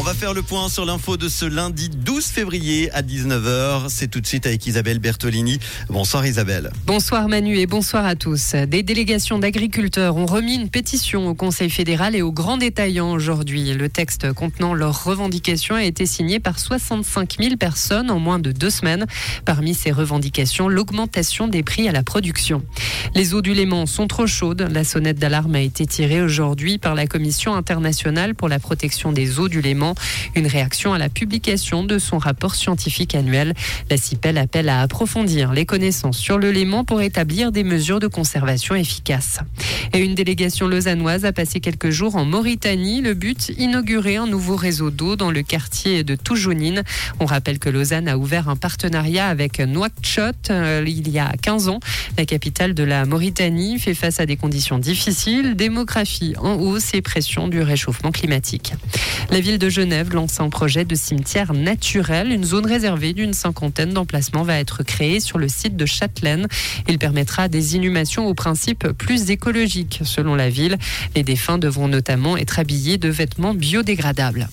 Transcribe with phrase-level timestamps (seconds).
[0.00, 3.86] On va faire le point sur l'info de ce lundi 12 février à 19h.
[3.88, 5.58] C'est tout de suite avec Isabelle Bertolini.
[5.88, 6.70] Bonsoir Isabelle.
[6.86, 8.54] Bonsoir Manu et bonsoir à tous.
[8.54, 13.74] Des délégations d'agriculteurs ont remis une pétition au Conseil fédéral et aux grands détaillants aujourd'hui.
[13.74, 18.52] Le texte contenant leurs revendications a été signé par 65 000 personnes en moins de
[18.52, 19.04] deux semaines.
[19.44, 22.62] Parmi ces revendications, l'augmentation des prix à la production.
[23.16, 24.68] Les eaux du Léman sont trop chaudes.
[24.70, 29.40] La sonnette d'alarme a été tirée aujourd'hui par la Commission internationale pour la protection des
[29.40, 29.87] eaux du Léman.
[30.34, 33.54] Une réaction à la publication de son rapport scientifique annuel.
[33.90, 38.06] La CIPEL appelle à approfondir les connaissances sur le Léman pour établir des mesures de
[38.06, 39.40] conservation efficaces.
[39.92, 43.00] Et une délégation lausannoise a passé quelques jours en Mauritanie.
[43.00, 46.82] Le but, inaugurer un nouveau réseau d'eau dans le quartier de Toujounine.
[47.20, 51.68] On rappelle que Lausanne a ouvert un partenariat avec Nouakchott euh, il y a 15
[51.68, 51.80] ans.
[52.16, 57.02] La capitale de la Mauritanie fait face à des conditions difficiles, démographie en hausse et
[57.02, 58.72] pression du réchauffement climatique.
[59.30, 62.32] La ville de Genève lance un projet de cimetière naturel.
[62.32, 66.48] Une zone réservée d'une cinquantaine d'emplacements va être créée sur le site de Châtelaine.
[66.88, 70.78] Il permettra des inhumations au principe plus écologique, selon la ville.
[71.14, 74.48] Les défunts devront notamment être habillés de vêtements biodégradables.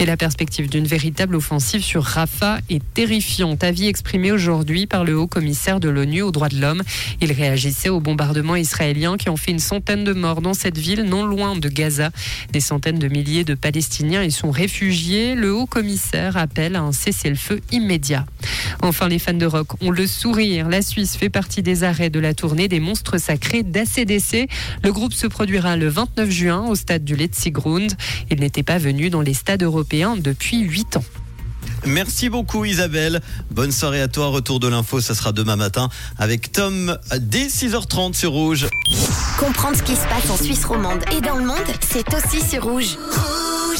[0.00, 3.62] Et la perspective d'une véritable offensive sur Rafah est terrifiante.
[3.62, 6.82] Avis exprimé aujourd'hui par le haut commissaire de l'ONU aux droits de l'homme.
[7.20, 11.02] Il réagissait aux bombardements israéliens qui ont fait une centaine de morts dans cette ville
[11.02, 12.10] non loin de Gaza.
[12.52, 15.36] Des centaines de milliers de Palestiniens y sont réfugiés.
[15.36, 18.26] Le haut commissaire appelle à un cessez-le-feu immédiat.
[18.82, 20.68] Enfin, les fans de rock ont le sourire.
[20.68, 24.48] La Suisse fait partie des arrêts de la tournée des monstres sacrés d'ACDC.
[24.82, 27.92] Le groupe se produira le 29 juin au stade du Letzigrund.
[28.30, 31.04] Il n'était pas venu dans les stades européens depuis 8 ans.
[31.86, 33.20] Merci beaucoup Isabelle.
[33.50, 34.28] Bonne soirée à toi.
[34.28, 38.66] Retour de l'info, ça sera demain matin avec Tom dès 6h30 sur Rouge.
[39.38, 42.64] Comprendre ce qui se passe en Suisse romande et dans le monde, c'est aussi sur
[42.64, 42.96] Rouge.